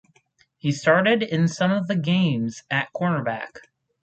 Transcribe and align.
He 0.57 0.71
started 0.71 1.21
in 1.21 1.47
some 1.47 1.69
of 1.69 1.87
the 1.87 1.95
games 1.95 2.63
at 2.71 2.91
cornerback. 2.91 3.59